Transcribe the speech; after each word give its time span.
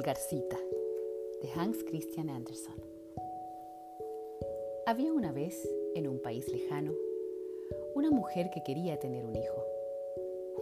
Pulgarcita 0.00 0.56
de 1.42 1.50
Hans 1.54 1.84
Christian 1.84 2.30
Andersen. 2.30 2.82
Había 4.86 5.12
una 5.12 5.30
vez, 5.30 5.68
en 5.94 6.08
un 6.08 6.22
país 6.22 6.50
lejano, 6.50 6.94
una 7.94 8.10
mujer 8.10 8.48
que 8.48 8.62
quería 8.62 8.98
tener 8.98 9.26
un 9.26 9.36
hijo. 9.36 9.62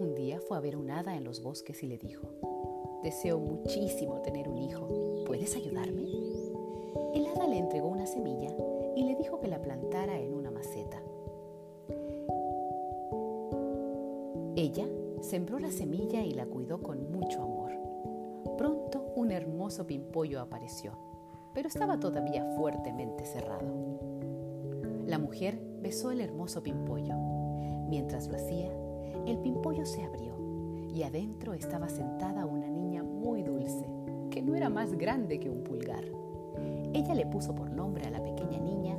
Un 0.01 0.16
día 0.16 0.41
fue 0.41 0.57
a 0.57 0.61
ver 0.61 0.75
un 0.75 0.91
hada 0.91 1.14
en 1.14 1.23
los 1.23 1.41
bosques 1.41 1.85
y 1.85 1.87
le 1.87 1.98
dijo, 1.98 2.27
Deseo 3.05 3.39
muchísimo 3.39 4.21
tener 4.23 4.48
un 4.48 4.59
hijo, 4.59 5.23
¿puedes 5.25 5.55
ayudarme? 5.55 6.02
El 7.14 7.25
hada 7.27 7.46
le 7.46 7.59
entregó 7.59 7.86
una 7.86 8.07
semilla 8.07 8.52
y 8.96 9.05
le 9.05 9.14
dijo 9.14 9.39
que 9.39 9.46
la 9.46 9.62
plantara 9.62 10.18
en 10.18 10.34
una 10.34 10.50
maceta. 10.50 11.00
Ella 14.57 14.89
sembró 15.21 15.61
la 15.61 15.71
semilla 15.71 16.25
y 16.25 16.32
la 16.32 16.46
cuidó 16.46 16.82
con 16.82 17.13
mucho 17.13 17.41
amor. 17.41 17.78
Hermoso 19.68 19.86
pimpollo 19.86 20.40
apareció, 20.40 20.93
pero 21.53 21.68
estaba 21.68 22.00
todavía 22.00 22.43
fuertemente 22.57 23.27
cerrado. 23.27 23.67
La 25.07 25.18
mujer 25.18 25.61
besó 25.82 26.11
el 26.11 26.22
hermoso 26.22 26.63
pimpollo. 26.63 27.14
Mientras 27.86 28.29
lo 28.29 28.36
hacía, 28.36 28.71
el 29.27 29.36
pimpollo 29.41 29.85
se 29.85 30.03
abrió 30.03 30.39
y 30.89 31.03
adentro 31.03 31.53
estaba 31.53 31.91
sentada 31.91 32.47
una 32.47 32.67
niña 32.70 33.03
muy 33.03 33.42
dulce, 33.42 33.84
que 34.31 34.41
no 34.41 34.55
era 34.55 34.70
más 34.70 34.94
grande 34.94 35.39
que 35.39 35.50
un 35.50 35.62
pulgar. 35.64 36.05
Ella 36.94 37.14
le 37.14 37.27
puso 37.27 37.55
por 37.55 37.70
nombre 37.70 38.06
a 38.06 38.11
la 38.11 38.25
pequeña 38.25 38.61
niña 38.61 38.98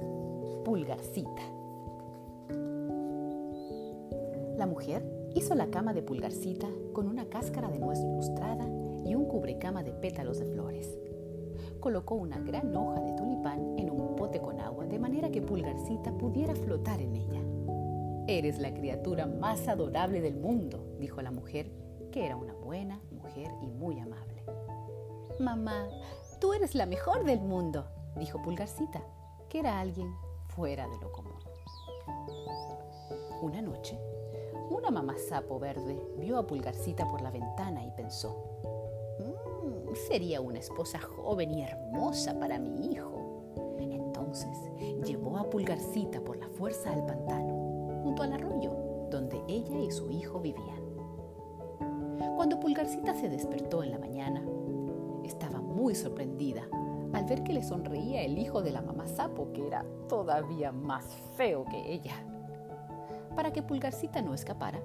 Pulgarcita. 0.64 1.42
La 4.56 4.68
mujer 4.68 5.32
hizo 5.34 5.56
la 5.56 5.72
cama 5.72 5.96
de 5.96 6.04
Pulgarcita 6.04 6.68
con 6.94 7.08
una 7.08 7.26
cáscara 7.26 7.70
de 7.72 7.80
nuez 7.80 7.98
ilustrada 8.02 8.68
de 9.70 9.92
pétalos 9.92 10.40
de 10.40 10.46
flores. 10.46 10.98
Colocó 11.80 12.16
una 12.16 12.40
gran 12.40 12.76
hoja 12.76 13.00
de 13.02 13.14
tulipán 13.14 13.78
en 13.78 13.92
un 13.92 14.16
pote 14.16 14.42
con 14.42 14.60
agua 14.60 14.86
de 14.86 15.00
manera 15.00 15.30
que 15.30 15.42
Pulgarcita 15.42 16.12
pudiera 16.18 16.56
flotar 16.56 17.00
en 17.00 17.16
ella. 17.16 17.42
Eres 18.28 18.60
la 18.60 18.74
criatura 18.74 19.28
más 19.28 19.68
adorable 19.68 20.22
del 20.22 20.36
mundo, 20.36 20.96
dijo 21.00 21.22
la 21.22 21.32
mujer, 21.32 21.72
que 22.12 22.26
era 22.26 22.36
una 22.36 22.54
buena 22.54 23.00
mujer 23.12 23.52
y 23.62 23.68
muy 23.68 24.00
amable. 24.00 24.44
Mamá, 25.40 25.88
tú 26.42 26.54
eres 26.54 26.76
la 26.76 26.86
mejor 26.86 27.24
del 27.24 27.40
mundo, 27.40 27.86
dijo 28.18 28.42
Pulgarcita, 28.42 29.02
que 29.48 29.60
era 29.60 29.80
alguien 29.80 30.14
fuera 30.48 30.88
de 30.88 30.98
lo 30.98 31.12
común. 31.12 31.40
Una 33.42 33.62
noche, 33.62 33.98
una 34.70 34.92
mamá 34.92 35.16
sapo 35.18 35.60
verde 35.60 35.98
vio 36.18 36.38
a 36.38 36.46
Pulgarcita 36.46 37.08
por 37.08 37.22
la 37.22 37.32
ventana 37.32 37.84
y 37.86 37.92
pensó, 37.92 38.59
"Mm, 38.59 38.59
sería 39.96 40.42
una 40.42 40.60
esposa 40.60 41.00
joven 41.00 41.54
y 41.54 41.64
hermosa 41.64 42.40
para 42.40 42.60
mi 42.60 42.94
hijo. 42.94 43.76
Entonces 43.80 44.58
llevó 45.06 45.38
a 45.38 45.50
Pulgarcita 45.50 46.22
por 46.22 46.38
la 46.38 46.48
fuerza 46.50 46.92
al 46.92 47.06
pantano, 47.06 48.02
junto 48.04 48.24
al 48.24 48.34
arroyo 48.34 48.76
donde 49.10 49.42
ella 49.48 49.80
y 49.80 49.92
su 49.92 50.10
hijo 50.12 50.40
vivían. 50.40 50.80
Cuando 52.36 52.60
Pulgarcita 52.60 53.14
se 53.14 53.30
despertó 53.30 53.84
en 53.84 53.92
la 53.92 54.00
mañana, 54.00 54.44
estaba 55.24 55.60
muy 55.62 55.96
sorprendida 55.96 56.68
al 57.14 57.26
ver 57.26 57.44
que 57.44 57.54
le 57.54 57.64
sonreía 57.64 58.22
el 58.22 58.38
hijo 58.38 58.62
de 58.62 58.72
la 58.72 58.82
mamá 58.82 59.08
sapo, 59.08 59.52
que 59.52 59.66
era 59.66 59.84
todavía 60.08 60.72
más 60.72 61.06
feo 61.36 61.66
que 61.66 61.92
ella. 61.92 62.14
Para 63.36 63.52
que 63.52 63.64
Pulgarcita 63.64 64.22
no 64.22 64.34
escapara, 64.34 64.80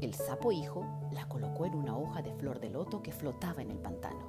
el 0.00 0.14
sapo 0.14 0.52
hijo 0.52 0.86
la 1.12 1.28
colocó 1.28 1.66
en 1.66 1.74
una 1.74 1.96
hoja 1.96 2.22
de 2.22 2.32
flor 2.32 2.60
de 2.60 2.70
loto 2.70 3.02
que 3.02 3.12
flotaba 3.12 3.62
en 3.62 3.70
el 3.70 3.78
pantano. 3.78 4.28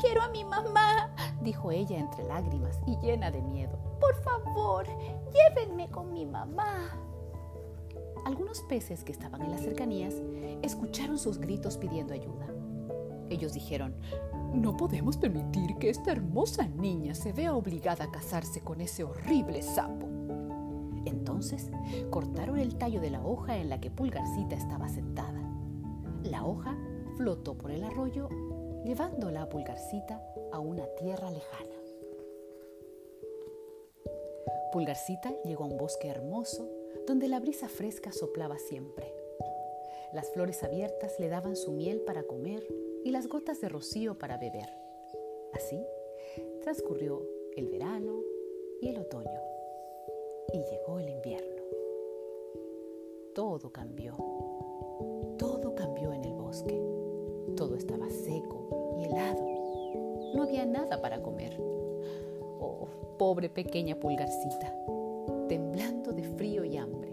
Quiero 0.00 0.22
a 0.22 0.28
mi 0.28 0.44
mamá, 0.44 1.14
dijo 1.42 1.70
ella 1.70 1.98
entre 1.98 2.24
lágrimas 2.24 2.78
y 2.86 2.96
llena 2.98 3.30
de 3.30 3.42
miedo. 3.42 3.78
Por 4.00 4.14
favor, 4.22 4.86
llévenme 5.32 5.90
con 5.90 6.12
mi 6.12 6.24
mamá. 6.24 6.90
Algunos 8.24 8.62
peces 8.62 9.04
que 9.04 9.12
estaban 9.12 9.42
en 9.42 9.50
las 9.50 9.62
cercanías 9.62 10.14
escucharon 10.62 11.18
sus 11.18 11.38
gritos 11.38 11.76
pidiendo 11.76 12.14
ayuda. 12.14 12.46
Ellos 13.30 13.52
dijeron, 13.52 13.94
no 14.52 14.76
podemos 14.76 15.16
permitir 15.16 15.76
que 15.76 15.90
esta 15.90 16.12
hermosa 16.12 16.66
niña 16.66 17.14
se 17.14 17.32
vea 17.32 17.54
obligada 17.54 18.04
a 18.04 18.10
casarse 18.10 18.60
con 18.60 18.80
ese 18.80 19.04
horrible 19.04 19.62
sapo. 19.62 20.09
Entonces 21.40 21.70
cortaron 22.10 22.58
el 22.58 22.76
tallo 22.76 23.00
de 23.00 23.08
la 23.08 23.24
hoja 23.24 23.56
en 23.56 23.70
la 23.70 23.80
que 23.80 23.90
Pulgarcita 23.90 24.54
estaba 24.54 24.90
sentada. 24.90 25.40
La 26.22 26.44
hoja 26.44 26.76
flotó 27.16 27.56
por 27.56 27.70
el 27.70 27.82
arroyo, 27.82 28.28
llevándola 28.84 29.42
a 29.42 29.48
Pulgarcita 29.48 30.22
a 30.52 30.58
una 30.58 30.84
tierra 30.96 31.30
lejana. 31.30 31.74
Pulgarcita 34.70 35.32
llegó 35.44 35.64
a 35.64 35.68
un 35.68 35.78
bosque 35.78 36.08
hermoso 36.08 36.68
donde 37.06 37.26
la 37.26 37.40
brisa 37.40 37.70
fresca 37.70 38.12
soplaba 38.12 38.58
siempre. 38.58 39.10
Las 40.12 40.30
flores 40.32 40.62
abiertas 40.62 41.18
le 41.18 41.30
daban 41.30 41.56
su 41.56 41.72
miel 41.72 42.02
para 42.02 42.24
comer 42.24 42.62
y 43.02 43.12
las 43.12 43.28
gotas 43.28 43.62
de 43.62 43.70
rocío 43.70 44.18
para 44.18 44.36
beber. 44.36 44.68
Así 45.54 45.82
transcurrió 46.60 47.26
el 47.56 47.66
verano 47.68 48.20
y 48.82 48.88
el 48.88 48.98
otoño 48.98 49.49
y 50.52 50.58
llegó 50.64 50.98
el 50.98 51.08
invierno. 51.08 51.62
Todo 53.34 53.70
cambió. 53.70 54.16
Todo 55.38 55.74
cambió 55.74 56.12
en 56.12 56.24
el 56.24 56.34
bosque. 56.34 56.80
Todo 57.56 57.76
estaba 57.76 58.08
seco 58.10 58.96
y 58.98 59.04
helado. 59.04 59.44
No 60.34 60.42
había 60.42 60.66
nada 60.66 61.00
para 61.00 61.22
comer. 61.22 61.56
Oh, 61.60 62.88
pobre 63.18 63.48
pequeña 63.48 63.98
pulgarcita, 63.98 64.74
temblando 65.48 66.12
de 66.12 66.24
frío 66.24 66.64
y 66.64 66.76
hambre, 66.76 67.12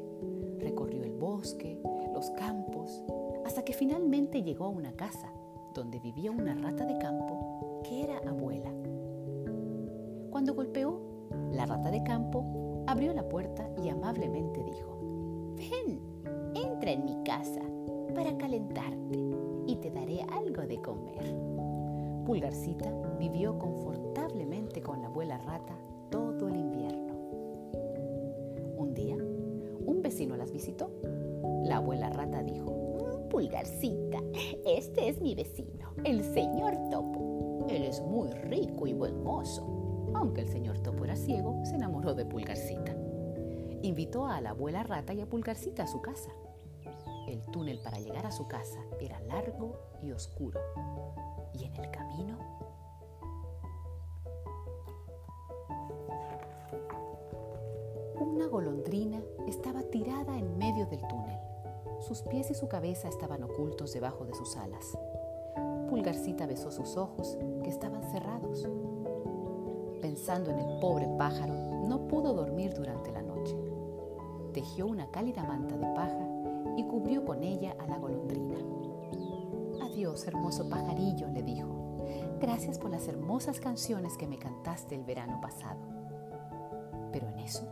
recorrió 0.60 1.04
el 1.04 1.14
bosque, 1.14 1.80
los 2.14 2.30
campos, 2.32 3.04
hasta 3.46 3.64
que 3.64 3.74
finalmente 3.74 4.44
llegó 4.44 4.66
a 4.66 4.70
una 4.70 4.94
casa 4.94 5.32
donde 5.74 6.00
vivía 6.00 6.32
una 6.32 6.56
rata 6.56 6.86
de 6.86 6.98
campo 6.98 7.82
que 7.84 8.04
era 8.04 8.18
abuela. 8.20 8.74
Cuando 10.32 10.54
golpeó, 10.54 11.00
la 11.52 11.66
rata 11.66 11.92
de 11.92 12.04
campo 12.04 12.67
abrió 12.88 13.14
la 13.14 13.28
puerta 13.28 13.70
y 13.84 13.90
amablemente 13.90 14.64
dijo, 14.64 14.98
ven, 15.56 16.00
entra 16.56 16.92
en 16.92 17.06
mi 17.06 17.24
casa 17.24 17.62
para 18.16 18.36
calentarte 18.38 19.20
y 19.68 19.76
te 19.76 19.92
daré 19.92 20.22
algo 20.32 20.64
de 20.64 20.82
comer. 20.82 21.36
Pulgarcita 22.26 22.92
vivió 23.20 23.58
confortablemente 23.60 24.82
con 24.82 25.02
la 25.02 25.08
abuela 25.08 25.38
rata 25.38 25.78
todo 26.10 26.48
el 26.48 26.56
invierno. 26.56 27.14
Un 28.78 28.94
día, 28.94 29.16
un 29.16 30.02
vecino 30.02 30.36
las 30.38 30.52
visitó. 30.52 30.90
La 31.64 31.78
abuela 31.78 32.10
rata 32.10 32.42
dijo, 32.42 32.72
"Mm, 32.72 33.30
Pulgarcita, 33.30 34.20
este 34.66 35.10
es 35.10 35.22
mi 35.22 35.36
vecino, 35.36 35.92
el 36.04 36.24
señor 36.24 36.74
Topo. 36.90 37.66
Él 37.70 37.84
es 37.84 38.02
muy 38.02 38.30
rico 38.30 38.88
y 38.88 38.94
buen 38.94 39.24
mozo. 39.24 39.66
Aunque 40.14 40.42
el 40.42 40.48
señor 40.48 40.80
ciego, 41.28 41.60
se 41.66 41.76
enamoró 41.76 42.14
de 42.14 42.26
Pulgarcita. 42.26 42.96
Invitó 43.82 44.28
a 44.28 44.40
la 44.40 44.52
abuela 44.52 44.84
rata 44.84 45.14
y 45.14 45.20
a 45.20 45.26
Pulgarcita 45.26 45.84
a 45.84 45.88
su 45.88 46.02
casa. 46.02 46.32
El 47.28 47.46
túnel 47.48 47.80
para 47.84 48.00
llegar 48.00 48.26
a 48.26 48.32
su 48.32 48.48
casa 48.48 48.80
era 49.02 49.20
largo 49.20 49.78
y 50.02 50.12
oscuro. 50.12 50.62
Y 51.54 51.66
en 51.66 51.76
el 51.76 51.92
camino 51.92 52.38
una 58.20 58.48
golondrina 58.48 59.22
estaba 59.48 59.84
tirada 59.84 60.38
en 60.38 60.58
medio 60.58 60.86
del 60.86 61.06
túnel. 61.08 61.38
Sus 62.00 62.22
pies 62.22 62.52
y 62.52 62.54
su 62.54 62.70
cabeza 62.70 63.10
estaban 63.10 63.44
ocultos 63.44 63.92
debajo 63.92 64.26
de 64.26 64.34
sus 64.34 64.56
alas. 64.56 64.98
Pulgarcita 65.90 66.46
besó 66.46 66.72
sus 66.72 66.96
ojos, 66.96 67.38
que 67.64 67.70
estaban 67.70 68.04
cerrados. 68.12 68.68
Pensando 70.02 70.52
en 70.52 70.60
el 70.60 70.80
pobre 70.80 71.08
pájaro, 71.18 71.54
no 71.88 72.08
pudo 72.08 72.34
dormir 72.34 72.74
durante 72.74 73.12
la 73.12 73.22
noche. 73.22 73.56
Tejió 74.54 74.86
una 74.88 75.10
cálida 75.10 75.44
manta 75.44 75.76
de 75.76 75.88
paja 75.96 76.28
y 76.76 76.84
cubrió 76.84 77.26
con 77.26 77.44
ella 77.44 77.76
a 77.80 77.88
la 77.88 77.98
golondrina. 77.98 78.58
Adiós, 79.82 80.28
hermoso 80.28 80.70
pajarillo, 80.70 81.28
le 81.30 81.42
dijo. 81.42 82.06
Gracias 82.40 82.78
por 82.78 82.92
las 82.92 83.08
hermosas 83.08 83.60
canciones 83.60 84.18
que 84.18 84.28
me 84.28 84.38
cantaste 84.38 84.96
el 84.96 85.04
verano 85.04 85.42
pasado. 85.42 85.80
Pero 87.12 87.28
en 87.30 87.40
eso, 87.40 87.68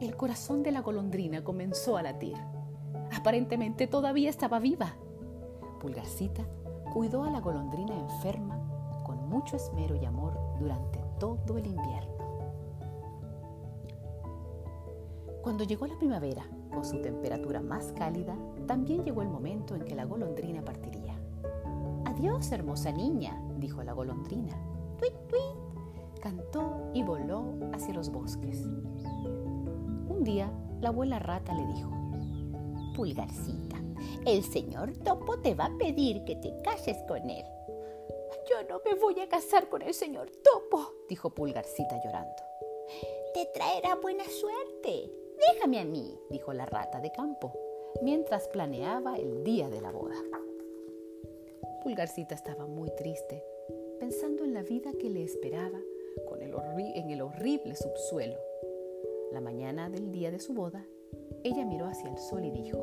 el 0.00 0.16
corazón 0.16 0.62
de 0.62 0.72
la 0.72 0.80
golondrina 0.80 1.44
comenzó 1.44 1.98
a 1.98 2.02
latir. 2.02 2.36
Aparentemente 3.14 3.86
todavía 3.86 4.30
estaba 4.30 4.58
viva. 4.58 4.94
Pulgarcita 5.80 6.44
cuidó 6.94 7.24
a 7.24 7.30
la 7.30 7.40
golondrina 7.40 7.94
enferma 7.94 8.58
con 9.04 9.28
mucho 9.28 9.56
esmero 9.56 9.94
y 9.96 10.04
amor 10.06 10.38
durante 10.58 10.98
todo 11.18 11.58
el 11.58 11.66
invierno. 11.66 12.18
Cuando 15.42 15.64
llegó 15.64 15.86
la 15.86 15.96
primavera, 15.96 16.46
con 16.72 16.84
su 16.84 17.00
temperatura 17.00 17.60
más 17.60 17.92
cálida, 17.92 18.36
también 18.66 19.04
llegó 19.04 19.22
el 19.22 19.28
momento 19.28 19.74
en 19.74 19.84
que 19.84 19.94
la 19.94 20.04
golondrina 20.04 20.62
partiría. 20.62 21.18
Adiós, 22.04 22.52
hermosa 22.52 22.92
niña, 22.92 23.40
dijo 23.58 23.82
la 23.82 23.92
golondrina. 23.92 24.54
Tuit, 24.98 25.14
tuit. 25.28 26.20
Cantó 26.20 26.90
y 26.92 27.02
voló 27.02 27.54
hacia 27.72 27.94
los 27.94 28.10
bosques. 28.10 28.64
Un 30.08 30.22
día, 30.24 30.52
la 30.80 30.88
abuela 30.88 31.18
rata 31.18 31.54
le 31.54 31.66
dijo, 31.66 31.90
Pulgarcita, 32.94 33.76
el 34.26 34.42
señor 34.42 34.92
Topo 34.98 35.38
te 35.38 35.54
va 35.54 35.66
a 35.66 35.78
pedir 35.78 36.24
que 36.24 36.36
te 36.36 36.52
cases 36.62 36.98
con 37.06 37.30
él. 37.30 37.44
Yo 38.48 38.62
no 38.66 38.80
me 38.82 38.94
voy 38.94 39.20
a 39.20 39.28
casar 39.28 39.68
con 39.68 39.82
el 39.82 39.92
señor 39.92 40.30
Topo, 40.30 40.94
dijo 41.06 41.28
Pulgarcita 41.28 42.00
llorando. 42.02 42.42
Te 43.34 43.44
traerá 43.52 43.96
buena 43.96 44.24
suerte. 44.24 45.12
Déjame 45.52 45.80
a 45.80 45.84
mí, 45.84 46.18
dijo 46.30 46.54
la 46.54 46.64
rata 46.64 47.00
de 47.00 47.12
campo, 47.12 47.52
mientras 48.00 48.48
planeaba 48.48 49.16
el 49.16 49.44
día 49.44 49.68
de 49.68 49.82
la 49.82 49.90
boda. 49.90 50.16
Pulgarcita 51.82 52.34
estaba 52.34 52.66
muy 52.66 52.90
triste, 52.96 53.44
pensando 54.00 54.44
en 54.44 54.54
la 54.54 54.62
vida 54.62 54.92
que 54.98 55.10
le 55.10 55.24
esperaba 55.24 55.80
con 56.26 56.40
el 56.40 56.54
en 56.94 57.10
el 57.10 57.20
horrible 57.20 57.76
subsuelo. 57.76 58.38
La 59.30 59.42
mañana 59.42 59.90
del 59.90 60.10
día 60.10 60.30
de 60.30 60.38
su 60.38 60.54
boda, 60.54 60.86
ella 61.44 61.66
miró 61.66 61.86
hacia 61.86 62.08
el 62.08 62.16
sol 62.16 62.44
y 62.44 62.50
dijo, 62.50 62.78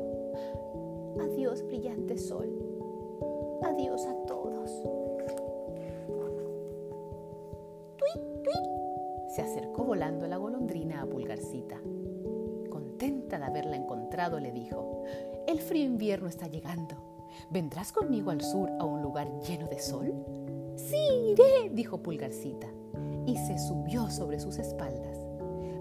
Adiós, 1.20 1.62
brillante 1.66 2.18
sol. 2.18 2.48
Adiós 3.62 4.06
a 4.06 4.26
todos. 4.26 5.05
Se 9.28 9.42
acercó 9.42 9.84
volando 9.84 10.26
la 10.26 10.38
golondrina 10.38 11.02
a 11.02 11.06
Pulgarcita. 11.06 11.78
Contenta 12.70 13.38
de 13.38 13.44
haberla 13.44 13.76
encontrado, 13.76 14.40
le 14.40 14.50
dijo, 14.50 15.04
El 15.46 15.60
frío 15.60 15.84
invierno 15.84 16.28
está 16.28 16.46
llegando. 16.46 16.96
¿Vendrás 17.50 17.92
conmigo 17.92 18.30
al 18.30 18.40
sur 18.40 18.70
a 18.80 18.84
un 18.84 19.02
lugar 19.02 19.28
lleno 19.40 19.68
de 19.68 19.78
sol? 19.78 20.14
Sí, 20.76 20.96
iré, 21.32 21.70
dijo 21.70 22.02
Pulgarcita, 22.02 22.68
y 23.26 23.36
se 23.36 23.58
subió 23.58 24.10
sobre 24.10 24.40
sus 24.40 24.58
espaldas. 24.58 25.18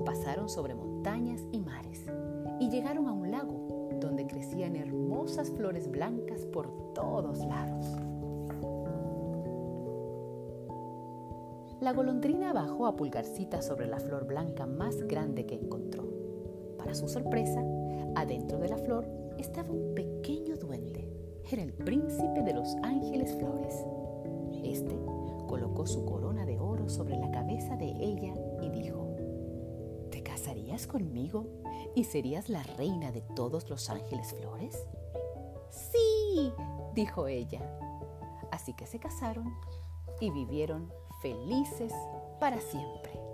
Pasaron 0.05 0.49
sobre 0.49 0.75
montañas 0.75 1.41
y 1.51 1.59
mares 1.59 2.05
y 2.59 2.69
llegaron 2.69 3.07
a 3.07 3.13
un 3.13 3.31
lago 3.31 3.89
donde 3.99 4.27
crecían 4.27 4.75
hermosas 4.75 5.49
flores 5.51 5.89
blancas 5.89 6.45
por 6.45 6.93
todos 6.93 7.39
lados. 7.39 7.85
La 11.81 11.91
golondrina 11.91 12.53
bajó 12.53 12.87
a 12.87 12.95
Pulgarcita 12.95 13.61
sobre 13.61 13.87
la 13.87 13.99
flor 13.99 14.25
blanca 14.25 14.65
más 14.65 15.01
grande 15.03 15.45
que 15.45 15.55
encontró. 15.55 16.07
Para 16.77 16.95
su 16.95 17.09
sorpresa, 17.09 17.61
adentro 18.15 18.59
de 18.59 18.69
la 18.69 18.77
flor 18.77 19.05
estaba 19.37 19.71
un 19.71 19.93
pequeño 19.93 20.55
duende. 20.55 21.11
Era 21.51 21.63
el 21.63 21.73
príncipe 21.73 22.43
de 22.43 22.53
los 22.53 22.75
ángeles 22.81 23.35
flores. 23.35 23.85
Este 24.63 24.97
colocó 25.47 25.85
su 25.85 26.05
corona 26.05 26.45
de 26.45 26.59
oro 26.59 26.87
sobre 26.87 27.17
la 27.17 27.29
cabeza 27.29 27.75
de 27.75 27.89
ella 27.89 28.33
y 28.61 28.69
dijo, 28.69 29.13
¿Te 30.11 30.23
casarías 30.23 30.87
conmigo 30.87 31.45
y 31.93 32.05
serías 32.05 32.49
la 32.49 32.63
reina 32.63 33.11
de 33.11 33.21
todos 33.35 33.69
los 33.69 33.89
ángeles 33.89 34.33
flores? 34.33 34.87
Sí, 35.69 36.53
dijo 36.93 37.27
ella. 37.27 37.61
Así 38.51 38.73
que 38.73 38.87
se 38.87 38.97
casaron 38.97 39.53
y 40.21 40.31
vivieron 40.31 40.89
felices 41.25 41.91
para 42.39 42.59
siempre. 42.61 43.24